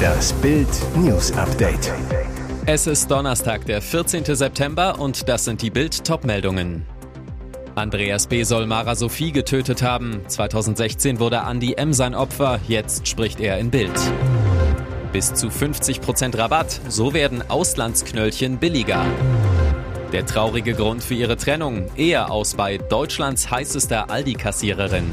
[0.00, 1.92] Das Bild News Update.
[2.66, 4.24] Es ist Donnerstag, der 14.
[4.24, 6.86] September und das sind die Bild Topmeldungen.
[7.74, 8.42] Andreas B.
[8.44, 10.22] soll Mara Sophie getötet haben.
[10.26, 11.92] 2016 wurde Andy M.
[11.92, 13.98] sein Opfer, jetzt spricht er in Bild.
[15.12, 19.04] Bis zu 50% Rabatt, so werden Auslandsknöllchen billiger.
[20.12, 25.10] Der traurige Grund für ihre Trennung, Ehe aus bei Deutschlands heißester Aldi-Kassiererin.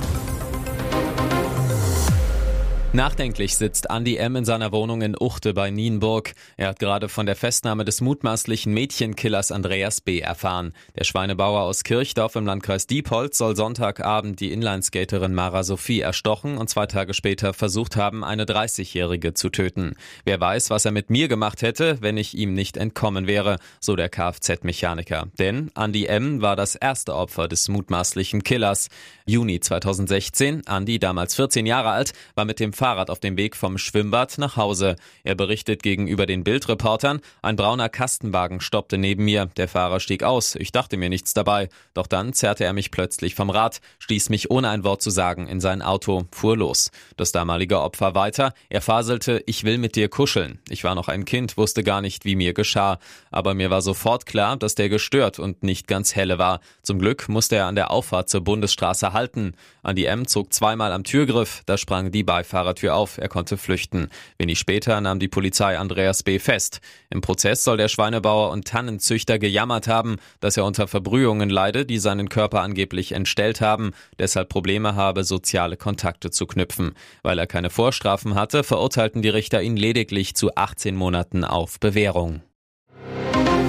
[2.97, 4.37] Nachdenklich sitzt Andy M.
[4.37, 6.33] in seiner Wohnung in Uchte bei Nienburg.
[6.55, 10.19] Er hat gerade von der Festnahme des mutmaßlichen Mädchenkillers Andreas B.
[10.19, 10.73] erfahren.
[10.97, 16.71] Der Schweinebauer aus Kirchdorf im Landkreis Diepholz soll Sonntagabend die Inlineskaterin Mara Sophie erstochen und
[16.71, 19.93] zwei Tage später versucht haben, eine 30-Jährige zu töten.
[20.25, 23.95] Wer weiß, was er mit mir gemacht hätte, wenn ich ihm nicht entkommen wäre, so
[23.95, 25.27] der Kfz-Mechaniker.
[25.37, 26.41] Denn Andy M.
[26.41, 28.89] war das erste Opfer des mutmaßlichen Killers.
[29.27, 33.77] Juni 2016, Andy, damals 14 Jahre alt, war mit dem Fahrrad auf dem Weg vom
[33.77, 34.95] Schwimmbad nach Hause.
[35.25, 39.49] Er berichtet gegenüber den Bildreportern, ein brauner Kastenwagen stoppte neben mir.
[39.57, 40.55] Der Fahrer stieg aus.
[40.55, 41.67] Ich dachte mir nichts dabei.
[41.93, 45.47] Doch dann zerrte er mich plötzlich vom Rad, stieß mich ohne ein Wort zu sagen
[45.47, 46.91] in sein Auto, fuhr los.
[47.17, 48.53] Das damalige Opfer weiter.
[48.69, 50.59] Er faselte, ich will mit dir kuscheln.
[50.69, 52.99] Ich war noch ein Kind, wusste gar nicht, wie mir geschah.
[53.31, 56.61] Aber mir war sofort klar, dass der gestört und nicht ganz helle war.
[56.83, 59.55] Zum Glück musste er an der Auffahrt zur Bundesstraße halten.
[59.83, 60.25] Andi M.
[60.25, 64.09] zog zweimal am Türgriff, da sprang die Beifahrer Fahrertür auf, er konnte flüchten.
[64.37, 66.39] Wenig später nahm die Polizei Andreas B.
[66.39, 66.79] fest.
[67.09, 71.97] Im Prozess soll der Schweinebauer und Tannenzüchter gejammert haben, dass er unter Verbrühungen leide, die
[71.97, 76.93] seinen Körper angeblich entstellt haben, deshalb Probleme habe, soziale Kontakte zu knüpfen.
[77.23, 82.41] Weil er keine Vorstrafen hatte, verurteilten die Richter ihn lediglich zu 18 Monaten auf Bewährung.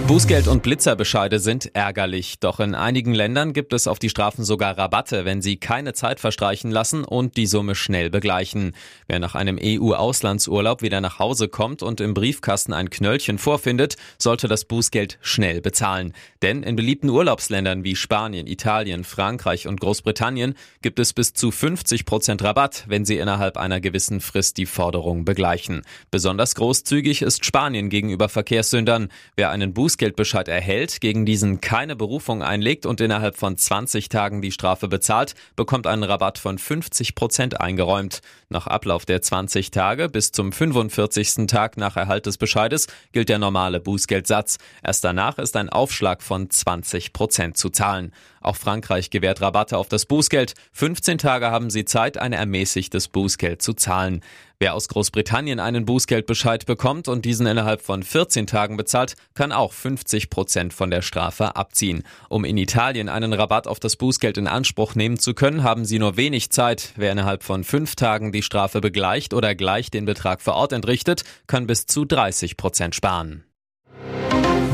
[0.09, 4.79] Bußgeld und Blitzerbescheide sind ärgerlich, doch in einigen Ländern gibt es auf die Strafen sogar
[4.79, 8.75] Rabatte, wenn sie keine Zeit verstreichen lassen und die Summe schnell begleichen.
[9.07, 14.49] Wer nach einem EU-Auslandsurlaub wieder nach Hause kommt und im Briefkasten ein Knöllchen vorfindet, sollte
[14.49, 16.15] das Bußgeld schnell bezahlen.
[16.41, 22.07] Denn in beliebten Urlaubsländern wie Spanien, Italien, Frankreich und Großbritannien gibt es bis zu 50
[22.07, 25.83] Prozent Rabatt, wenn sie innerhalb einer gewissen Frist die Forderung begleichen.
[26.11, 29.09] Besonders großzügig ist Spanien gegenüber Verkehrssündern.
[29.37, 34.41] Wer einen Bußgeld Bußgeldbescheid erhält, gegen diesen keine Berufung einlegt und innerhalb von 20 Tagen
[34.41, 38.21] die Strafe bezahlt, bekommt einen Rabatt von 50 Prozent eingeräumt.
[38.49, 41.49] Nach Ablauf der 20 Tage bis zum 45.
[41.49, 44.59] Tag nach Erhalt des Bescheides gilt der normale Bußgeldsatz.
[44.85, 48.13] Erst danach ist ein Aufschlag von 20 Prozent zu zahlen.
[48.41, 50.55] Auch Frankreich gewährt Rabatte auf das Bußgeld.
[50.73, 54.23] 15 Tage haben sie Zeit, ein ermäßigtes Bußgeld zu zahlen.
[54.61, 59.73] Wer aus Großbritannien einen Bußgeldbescheid bekommt und diesen innerhalb von 14 Tagen bezahlt, kann auch
[59.73, 62.03] 50 Prozent von der Strafe abziehen.
[62.29, 66.01] Um in Italien einen Rabatt auf das Bußgeld in Anspruch nehmen zu können, haben sie
[66.01, 66.93] nur wenig Zeit.
[66.97, 71.23] Wer innerhalb von fünf Tagen die Strafe begleicht oder gleich den Betrag vor Ort entrichtet,
[71.47, 73.45] kann bis zu 30 Prozent sparen.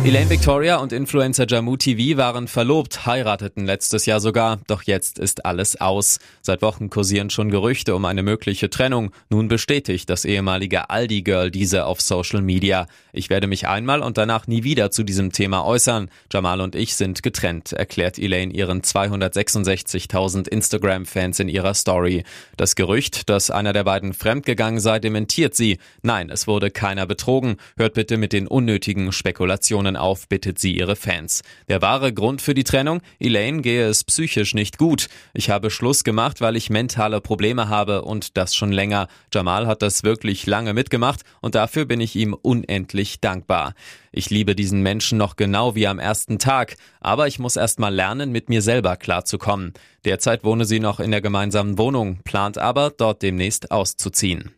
[0.05, 5.47] Elaine Victoria und Influencer Jammu TV waren verlobt, heirateten letztes Jahr sogar, doch jetzt ist
[5.47, 6.19] alles aus.
[6.43, 9.13] Seit Wochen kursieren schon Gerüchte um eine mögliche Trennung.
[9.31, 12.87] Nun bestätigt das ehemalige Aldi-Girl diese auf Social Media.
[13.15, 16.11] Ich werde mich einmal und danach nie wieder zu diesem Thema äußern.
[16.31, 22.25] Jamal und ich sind getrennt, erklärt Elaine ihren 266.000 Instagram-Fans in ihrer Story.
[22.59, 25.79] Das Gerücht, dass einer der beiden fremdgegangen sei, dementiert sie.
[26.03, 27.57] Nein, es wurde keiner betrogen.
[27.79, 31.43] Hört bitte mit den unnötigen Spekulationen Trennungen auf, bittet sie ihre Fans.
[31.69, 33.01] Der wahre Grund für die Trennung?
[33.19, 35.09] Elaine gehe es psychisch nicht gut.
[35.33, 39.09] Ich habe Schluss gemacht, weil ich mentale Probleme habe und das schon länger.
[39.33, 43.75] Jamal hat das wirklich lange mitgemacht und dafür bin ich ihm unendlich dankbar.
[44.13, 47.95] Ich liebe diesen Menschen noch genau wie am ersten Tag, aber ich muss erst mal
[47.95, 49.73] lernen, mit mir selber klarzukommen.
[50.05, 54.55] Derzeit wohne sie noch in der gemeinsamen Wohnung, plant aber, dort demnächst auszuziehen.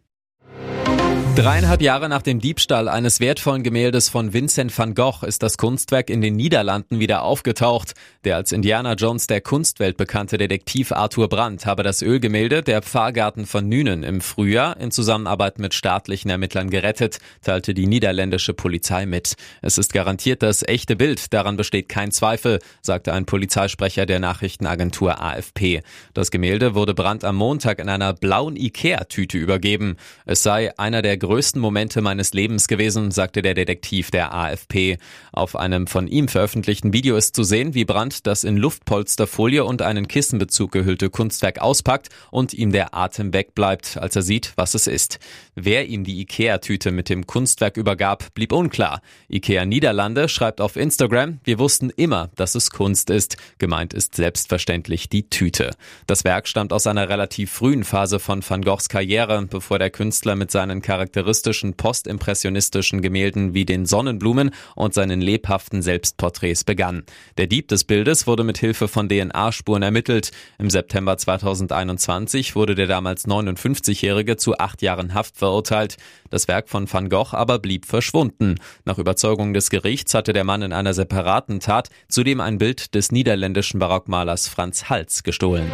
[1.37, 6.09] Dreieinhalb Jahre nach dem Diebstahl eines wertvollen Gemäldes von Vincent van Gogh ist das Kunstwerk
[6.09, 7.93] in den Niederlanden wieder aufgetaucht.
[8.25, 13.45] Der als Indiana Jones der Kunstwelt bekannte Detektiv Arthur Brandt habe das Ölgemälde Der Pfarrgarten
[13.45, 19.35] von Nünen im Frühjahr in Zusammenarbeit mit staatlichen Ermittlern gerettet, teilte die niederländische Polizei mit.
[19.61, 25.21] Es ist garantiert das echte Bild, daran besteht kein Zweifel, sagte ein Polizeisprecher der Nachrichtenagentur
[25.21, 25.83] AFP.
[26.15, 29.99] Das Gemälde wurde Brandt am Montag in einer blauen Ikea-Tüte übergeben.
[30.25, 34.97] Es sei einer der größten Momente meines Lebens gewesen, sagte der Detektiv der AFP.
[35.33, 39.83] Auf einem von ihm veröffentlichten Video ist zu sehen, wie Brandt das in Luftpolsterfolie und
[39.83, 44.87] einen Kissenbezug gehüllte Kunstwerk auspackt und ihm der Atem wegbleibt, als er sieht, was es
[44.87, 45.19] ist.
[45.57, 49.01] Wer ihm die Ikea-Tüte mit dem Kunstwerk übergab, blieb unklar.
[49.29, 53.37] Ikea Niederlande schreibt auf Instagram, wir wussten immer, dass es Kunst ist.
[53.59, 55.73] Gemeint ist selbstverständlich die Tüte.
[56.07, 60.37] Das Werk stammt aus einer relativ frühen Phase von Van Goghs Karriere, bevor der Künstler
[60.37, 60.83] mit seinen
[61.17, 67.05] charakteristischen postimpressionistischen Gemälden wie den Sonnenblumen und seinen lebhaften Selbstporträts begann.
[67.39, 70.31] Der Dieb des Bildes wurde mit Hilfe von DNA-Spuren ermittelt.
[70.59, 75.97] Im September 2021 wurde der damals 59-Jährige zu acht Jahren Haft verurteilt.
[76.29, 78.57] Das Werk von Van Gogh aber blieb verschwunden.
[78.85, 83.11] Nach Überzeugung des Gerichts hatte der Mann in einer separaten Tat zudem ein Bild des
[83.11, 85.73] niederländischen Barockmalers Franz Hals gestohlen.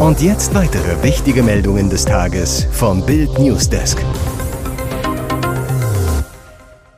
[0.00, 4.02] Und jetzt weitere wichtige Meldungen des Tages vom Bild Newsdesk.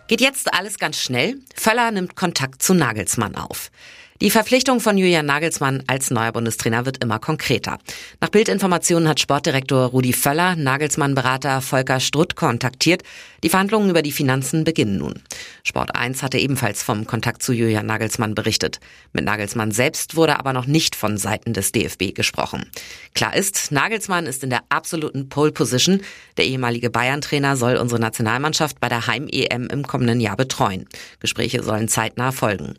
[0.06, 1.34] Geht jetzt alles ganz schnell?
[1.52, 3.72] Völler nimmt Kontakt zu Nagelsmann auf.
[4.20, 7.78] Die Verpflichtung von Julian Nagelsmann als neuer Bundestrainer wird immer konkreter.
[8.20, 13.02] Nach Bildinformationen hat Sportdirektor Rudi Völler Nagelsmann-Berater Volker Strutt kontaktiert.
[13.42, 15.14] Die Verhandlungen über die Finanzen beginnen nun.
[15.64, 18.78] Sport 1 hatte ebenfalls vom Kontakt zu Julian Nagelsmann berichtet.
[19.12, 22.70] Mit Nagelsmann selbst wurde aber noch nicht von Seiten des DFB gesprochen.
[23.14, 26.02] Klar ist, Nagelsmann ist in der absoluten Pole Position.
[26.36, 30.86] Der ehemalige Bayern-Trainer soll unsere Nationalmannschaft bei der Heim-EM im kommenden Jahr betreuen.
[31.18, 32.74] Gespräche sollen zeitnah folgen.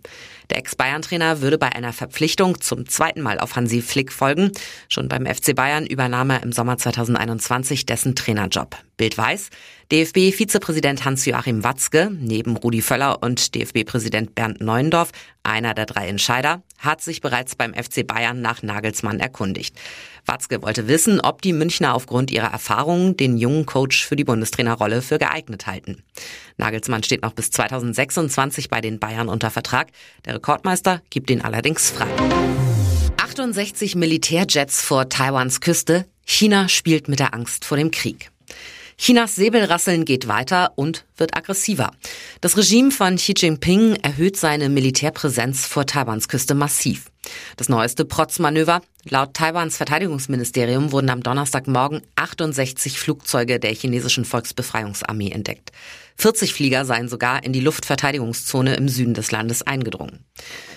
[0.50, 4.52] Der Ex-Bayern-Trainer würde bei einer Verpflichtung zum zweiten Mal auf Hansi Flick folgen.
[4.88, 8.78] Schon beim FC Bayern übernahm er im Sommer 2021 dessen Trainerjob.
[8.98, 9.50] Bild weiß,
[9.92, 15.12] DFB-Vizepräsident Hans-Joachim Watzke, neben Rudi Völler und DFB-Präsident Bernd Neuendorf,
[15.44, 19.76] einer der drei Entscheider, hat sich bereits beim FC Bayern nach Nagelsmann erkundigt.
[20.26, 25.02] Watzke wollte wissen, ob die Münchner aufgrund ihrer Erfahrungen den jungen Coach für die Bundestrainerrolle
[25.02, 26.04] für geeignet halten.
[26.58, 29.88] Nagelsmann steht noch bis 2026 bei den Bayern unter Vertrag.
[30.26, 32.08] Der Rekordmeister gibt ihn allerdings frei.
[33.18, 36.06] 68 Militärjets vor Taiwans Küste.
[36.26, 38.33] China spielt mit der Angst vor dem Krieg.
[38.98, 41.92] Chinas Säbelrasseln geht weiter und wird aggressiver.
[42.42, 47.12] Das Regime von Xi Jinping erhöht seine Militärpräsenz vor Taiwans Küste massiv.
[47.58, 48.82] Das neueste Protzmanöver.
[49.10, 55.72] Laut Taiwans Verteidigungsministerium wurden am Donnerstagmorgen 68 Flugzeuge der chinesischen Volksbefreiungsarmee entdeckt.
[56.18, 60.26] 40 Flieger seien sogar in die Luftverteidigungszone im Süden des Landes eingedrungen.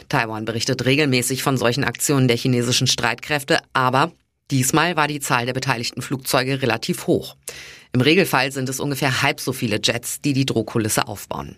[0.09, 4.13] Taiwan berichtet regelmäßig von solchen Aktionen der chinesischen Streitkräfte, aber
[4.51, 7.37] diesmal war die Zahl der beteiligten Flugzeuge relativ hoch.
[7.97, 11.57] Im Regelfall sind es ungefähr halb so viele Jets, die die Drohkulisse aufbauen.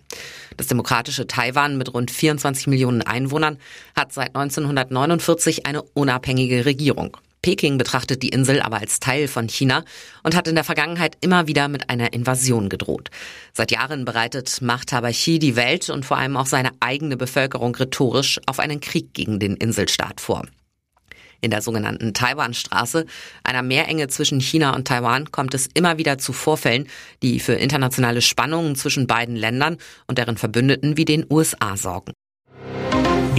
[0.55, 3.57] Das demokratische Taiwan mit rund 24 Millionen Einwohnern
[3.93, 7.17] hat seit 1949 eine unabhängige Regierung.
[7.41, 9.83] Peking betrachtet die Insel aber als Teil von China
[10.23, 13.09] und hat in der Vergangenheit immer wieder mit einer Invasion gedroht.
[13.51, 18.39] Seit Jahren bereitet Machthaber Xi die Welt und vor allem auch seine eigene Bevölkerung rhetorisch
[18.45, 20.45] auf einen Krieg gegen den Inselstaat vor.
[21.41, 23.05] In der sogenannten Taiwanstraße,
[23.43, 26.87] einer Meerenge zwischen China und Taiwan, kommt es immer wieder zu Vorfällen,
[27.23, 29.77] die für internationale Spannungen zwischen beiden Ländern
[30.07, 32.13] und deren Verbündeten wie den USA sorgen.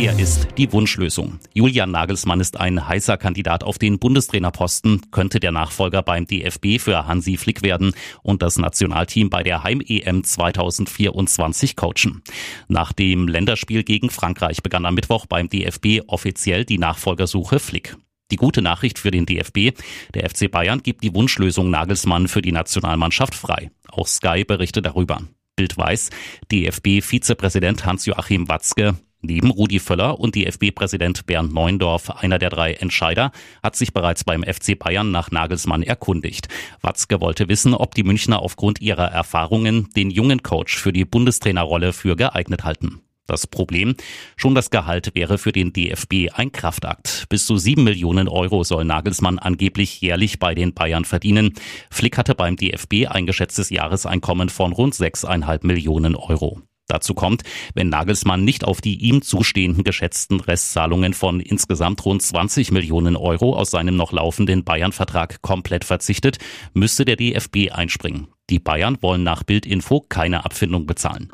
[0.01, 1.41] Er ist die Wunschlösung.
[1.53, 7.07] Julian Nagelsmann ist ein heißer Kandidat auf den Bundestrainerposten, könnte der Nachfolger beim DFB für
[7.07, 7.93] Hansi Flick werden
[8.23, 12.23] und das Nationalteam bei der Heim-EM 2024 coachen.
[12.67, 17.99] Nach dem Länderspiel gegen Frankreich begann am Mittwoch beim DFB offiziell die Nachfolgersuche Flick.
[18.31, 19.79] Die gute Nachricht für den DFB,
[20.15, 23.71] der FC Bayern gibt die Wunschlösung Nagelsmann für die Nationalmannschaft frei.
[23.91, 25.21] Auch Sky berichtet darüber.
[25.57, 26.09] Bild weiß,
[26.51, 33.33] DFB-Vizepräsident Hans-Joachim Watzke Neben Rudi Völler und DFB-Präsident Bernd Neuendorf, einer der drei Entscheider,
[33.63, 36.49] hat sich bereits beim FC Bayern nach Nagelsmann erkundigt.
[36.81, 41.93] Watzke wollte wissen, ob die Münchner aufgrund ihrer Erfahrungen den jungen Coach für die Bundestrainerrolle
[41.93, 43.03] für geeignet halten.
[43.31, 43.95] Das Problem,
[44.37, 47.27] schon das Gehalt wäre für den DFB ein Kraftakt.
[47.29, 51.55] Bis zu sieben Millionen Euro soll Nagelsmann angeblich jährlich bei den Bayern verdienen.
[51.93, 56.63] Flick hatte beim DFB ein geschätztes Jahreseinkommen von rund sechseinhalb Millionen Euro.
[56.91, 57.43] Dazu kommt,
[57.75, 63.55] wenn Nagelsmann nicht auf die ihm zustehenden geschätzten Restzahlungen von insgesamt rund 20 Millionen Euro
[63.55, 66.39] aus seinem noch laufenden Bayern-Vertrag komplett verzichtet,
[66.75, 68.27] müsste der DFB einspringen.
[68.51, 71.31] Die Bayern wollen nach Bildinfo keine Abfindung bezahlen.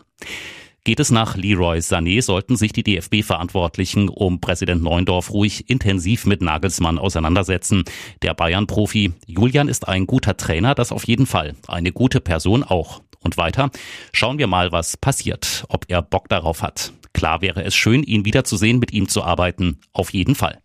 [0.85, 6.43] Geht es nach Leroy Sané, sollten sich die DFB-Verantwortlichen um Präsident Neundorf ruhig intensiv mit
[6.43, 7.83] Nagelsmann auseinandersetzen.
[8.23, 11.57] Der Bayern-Profi Julian ist ein guter Trainer, das auf jeden Fall.
[11.67, 13.01] Eine gute Person auch.
[13.27, 13.71] Und weiter,
[14.13, 16.93] schauen wir mal, was passiert, ob er Bock darauf hat.
[17.13, 19.81] Klar wäre es schön, ihn wiederzusehen, mit ihm zu arbeiten.
[19.93, 20.61] Auf jeden Fall.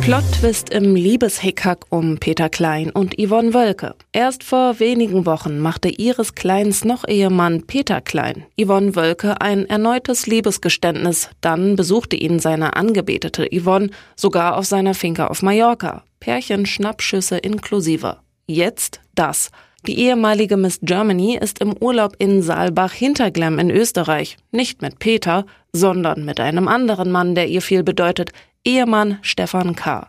[0.00, 3.96] Plot-Twist im Liebeshickhack um Peter Klein und Yvonne Wölke.
[4.12, 10.26] Erst vor wenigen Wochen machte ihres Kleins noch Ehemann Peter Klein, Yvonne Wölke, ein erneutes
[10.26, 11.28] Liebesgeständnis.
[11.42, 16.02] Dann besuchte ihn seine angebetete Yvonne sogar auf seiner Finca auf Mallorca.
[16.18, 18.20] Pärchen Schnappschüsse inklusive.
[18.46, 19.50] Jetzt das.
[19.86, 24.36] Die ehemalige Miss Germany ist im Urlaub in Saalbach-Hinterglemm in Österreich.
[24.50, 28.32] Nicht mit Peter, sondern mit einem anderen Mann, der ihr viel bedeutet,
[28.64, 30.08] Ehemann Stefan K.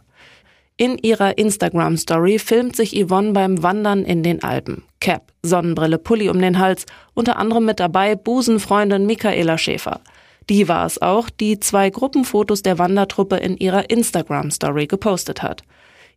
[0.77, 4.83] In ihrer Instagram-Story filmt sich Yvonne beim Wandern in den Alpen.
[4.99, 10.01] Cap, Sonnenbrille, Pulli um den Hals, unter anderem mit dabei Busenfreundin Michaela Schäfer.
[10.49, 15.61] Die war es auch, die zwei Gruppenfotos der Wandertruppe in ihrer Instagram-Story gepostet hat.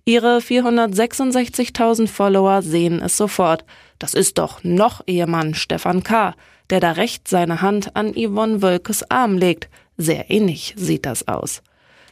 [0.05, 3.65] Ihre 466.000 Follower sehen es sofort.
[3.99, 6.35] Das ist doch noch Ehemann Stefan K.,
[6.71, 9.69] der da rechts seine Hand an Yvonne Wölkes Arm legt.
[9.97, 11.63] Sehr ähnlich sieht das aus.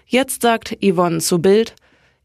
[0.06, 1.74] Jetzt sagt Yvonne zu Bild,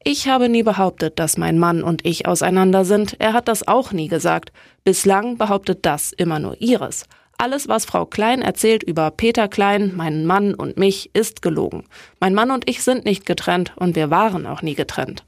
[0.05, 3.15] ich habe nie behauptet, dass mein Mann und ich auseinander sind.
[3.19, 4.51] Er hat das auch nie gesagt.
[4.83, 7.05] Bislang behauptet das immer nur Iris.
[7.37, 11.85] Alles, was Frau Klein erzählt über Peter Klein, meinen Mann und mich, ist gelogen.
[12.19, 15.23] Mein Mann und ich sind nicht getrennt und wir waren auch nie getrennt.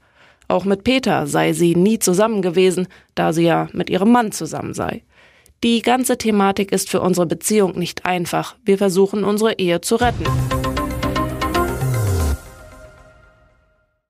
[0.48, 4.74] Auch mit Peter sei sie nie zusammen gewesen, da sie ja mit ihrem Mann zusammen
[4.74, 5.02] sei.
[5.64, 8.56] Die ganze Thematik ist für unsere Beziehung nicht einfach.
[8.64, 10.24] Wir versuchen unsere Ehe zu retten.